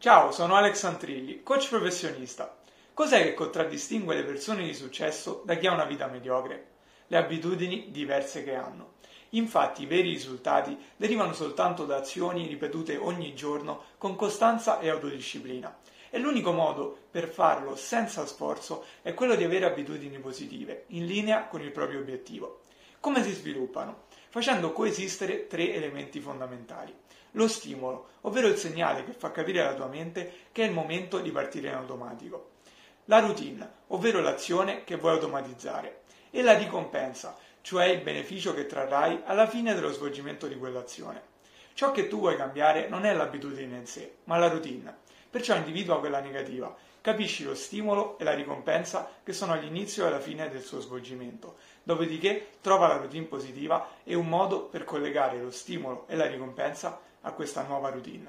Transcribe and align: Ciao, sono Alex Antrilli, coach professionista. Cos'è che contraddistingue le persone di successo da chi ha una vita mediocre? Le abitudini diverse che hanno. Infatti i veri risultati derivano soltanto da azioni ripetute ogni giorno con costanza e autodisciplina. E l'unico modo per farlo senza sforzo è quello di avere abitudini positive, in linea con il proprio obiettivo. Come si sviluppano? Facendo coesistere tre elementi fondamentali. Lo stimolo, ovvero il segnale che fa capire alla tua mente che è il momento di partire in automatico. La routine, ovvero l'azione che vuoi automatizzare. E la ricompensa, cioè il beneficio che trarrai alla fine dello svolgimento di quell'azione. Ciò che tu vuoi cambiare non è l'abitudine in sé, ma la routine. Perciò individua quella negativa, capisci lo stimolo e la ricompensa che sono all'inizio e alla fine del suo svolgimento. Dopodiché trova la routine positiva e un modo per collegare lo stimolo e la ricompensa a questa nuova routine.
Ciao, 0.00 0.32
sono 0.32 0.54
Alex 0.54 0.84
Antrilli, 0.84 1.42
coach 1.42 1.68
professionista. 1.68 2.56
Cos'è 2.94 3.22
che 3.22 3.34
contraddistingue 3.34 4.14
le 4.14 4.24
persone 4.24 4.64
di 4.64 4.72
successo 4.72 5.42
da 5.44 5.56
chi 5.56 5.66
ha 5.66 5.74
una 5.74 5.84
vita 5.84 6.06
mediocre? 6.06 6.68
Le 7.08 7.18
abitudini 7.18 7.90
diverse 7.90 8.42
che 8.42 8.54
hanno. 8.54 8.92
Infatti 9.32 9.82
i 9.82 9.86
veri 9.86 10.08
risultati 10.08 10.74
derivano 10.96 11.34
soltanto 11.34 11.84
da 11.84 11.96
azioni 11.96 12.46
ripetute 12.46 12.96
ogni 12.96 13.34
giorno 13.34 13.82
con 13.98 14.16
costanza 14.16 14.80
e 14.80 14.88
autodisciplina. 14.88 15.80
E 16.08 16.18
l'unico 16.18 16.52
modo 16.52 16.96
per 17.10 17.28
farlo 17.28 17.76
senza 17.76 18.24
sforzo 18.24 18.86
è 19.02 19.12
quello 19.12 19.34
di 19.34 19.44
avere 19.44 19.66
abitudini 19.66 20.18
positive, 20.18 20.84
in 20.86 21.04
linea 21.04 21.44
con 21.44 21.60
il 21.60 21.72
proprio 21.72 22.00
obiettivo. 22.00 22.60
Come 23.00 23.22
si 23.22 23.32
sviluppano? 23.32 24.02
Facendo 24.28 24.72
coesistere 24.72 25.46
tre 25.46 25.72
elementi 25.72 26.20
fondamentali. 26.20 26.94
Lo 27.30 27.48
stimolo, 27.48 28.08
ovvero 28.22 28.46
il 28.46 28.58
segnale 28.58 29.04
che 29.04 29.14
fa 29.14 29.30
capire 29.30 29.62
alla 29.62 29.72
tua 29.72 29.86
mente 29.86 30.30
che 30.52 30.64
è 30.64 30.66
il 30.66 30.74
momento 30.74 31.18
di 31.18 31.30
partire 31.30 31.68
in 31.68 31.76
automatico. 31.76 32.50
La 33.06 33.20
routine, 33.20 33.66
ovvero 33.86 34.20
l'azione 34.20 34.84
che 34.84 34.96
vuoi 34.96 35.14
automatizzare. 35.14 36.02
E 36.30 36.42
la 36.42 36.52
ricompensa, 36.52 37.38
cioè 37.62 37.86
il 37.86 38.02
beneficio 38.02 38.52
che 38.52 38.66
trarrai 38.66 39.22
alla 39.24 39.46
fine 39.46 39.74
dello 39.74 39.92
svolgimento 39.92 40.46
di 40.46 40.58
quell'azione. 40.58 41.22
Ciò 41.72 41.92
che 41.92 42.06
tu 42.06 42.18
vuoi 42.18 42.36
cambiare 42.36 42.86
non 42.88 43.06
è 43.06 43.14
l'abitudine 43.14 43.78
in 43.78 43.86
sé, 43.86 44.16
ma 44.24 44.36
la 44.36 44.48
routine. 44.48 44.98
Perciò 45.30 45.54
individua 45.54 46.00
quella 46.00 46.18
negativa, 46.18 46.74
capisci 47.00 47.44
lo 47.44 47.54
stimolo 47.54 48.18
e 48.18 48.24
la 48.24 48.34
ricompensa 48.34 49.08
che 49.22 49.32
sono 49.32 49.52
all'inizio 49.52 50.02
e 50.02 50.08
alla 50.08 50.18
fine 50.18 50.48
del 50.48 50.62
suo 50.62 50.80
svolgimento. 50.80 51.54
Dopodiché 51.84 52.54
trova 52.60 52.88
la 52.88 52.96
routine 52.96 53.26
positiva 53.26 53.90
e 54.02 54.16
un 54.16 54.26
modo 54.26 54.62
per 54.64 54.82
collegare 54.82 55.40
lo 55.40 55.52
stimolo 55.52 56.04
e 56.08 56.16
la 56.16 56.26
ricompensa 56.26 57.00
a 57.20 57.30
questa 57.30 57.62
nuova 57.62 57.90
routine. 57.90 58.18